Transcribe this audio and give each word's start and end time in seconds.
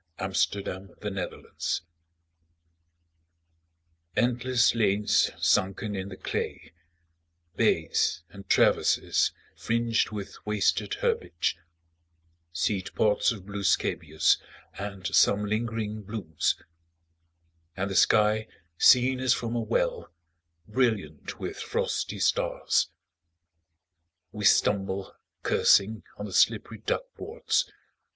Frederic 0.17 0.57
Manning 0.65 0.95
THE 0.99 1.27
TRENCHES 1.27 1.81
ENDLESS 4.15 4.73
lanes 4.73 5.29
sunken 5.39 5.95
in 5.95 6.09
the 6.09 6.17
clay, 6.17 6.71
Bays, 7.55 8.23
and 8.31 8.49
traverses, 8.49 9.31
fringed 9.55 10.09
with 10.09 10.43
wasted 10.43 10.95
herbage, 11.01 11.55
Seed 12.51 12.89
pods 12.95 13.31
of 13.31 13.45
blue 13.45 13.61
scabious, 13.63 14.37
and 14.73 15.05
some 15.05 15.45
lingering 15.45 16.01
blooms; 16.01 16.55
And 17.77 17.91
the 17.91 17.95
sky, 17.95 18.47
seen 18.79 19.19
as 19.19 19.35
from 19.35 19.55
a 19.55 19.61
well, 19.61 20.11
Brilliant 20.67 21.39
with 21.39 21.59
frosty 21.59 22.17
stars. 22.17 22.89
We 24.31 24.45
stumble, 24.45 25.13
cursing, 25.43 26.01
on 26.17 26.25
the 26.25 26.33
slippery 26.33 26.79
duck 26.79 27.05
boards. 27.17 27.71